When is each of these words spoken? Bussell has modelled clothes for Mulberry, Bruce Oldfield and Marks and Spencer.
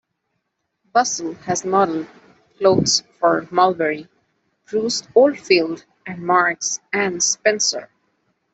Bussell 0.95 1.35
has 1.43 1.63
modelled 1.63 2.07
clothes 2.57 3.03
for 3.19 3.47
Mulberry, 3.51 4.07
Bruce 4.65 5.03
Oldfield 5.13 5.85
and 6.07 6.23
Marks 6.23 6.79
and 6.91 7.21
Spencer. 7.21 7.87